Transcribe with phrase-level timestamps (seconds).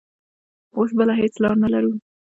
[0.77, 1.93] اوس بله هېڅ لار نه لرو.